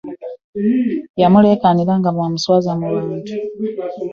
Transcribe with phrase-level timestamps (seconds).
[1.21, 3.31] Yamulekanira nga bwamuswaza mu bantu.